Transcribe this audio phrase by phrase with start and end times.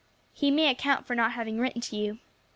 [0.33, 2.17] He may account for not having written to you.